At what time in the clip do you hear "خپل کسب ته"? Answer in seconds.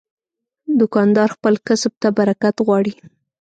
1.35-2.07